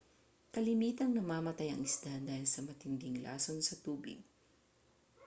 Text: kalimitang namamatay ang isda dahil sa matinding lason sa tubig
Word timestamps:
kalimitang 0.53 1.11
namamatay 1.13 1.69
ang 1.71 1.81
isda 1.89 2.13
dahil 2.27 2.45
sa 2.49 2.59
matinding 2.67 3.15
lason 3.25 3.57
sa 3.63 3.75
tubig 3.85 4.17